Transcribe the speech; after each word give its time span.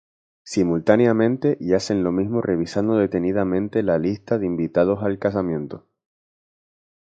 Simultáneamente 0.41 1.57
y 1.59 1.75
hacen 1.75 2.03
lo 2.03 2.11
mismo 2.11 2.41
revisando 2.41 2.95
detenidamente 2.95 3.83
la 3.83 3.99
lista 3.99 4.39
de 4.39 4.47
invitados 4.47 5.03
al 5.03 5.19
casamiento. 5.19 5.85